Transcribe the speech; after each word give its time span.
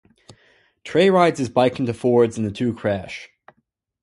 Trey 0.83 1.11
rides 1.11 1.37
his 1.37 1.49
bike 1.49 1.77
into 1.79 1.93
Ford's 1.93 2.35
and 2.35 2.43
the 2.43 2.49
two 2.51 2.73
crash. 2.73 3.29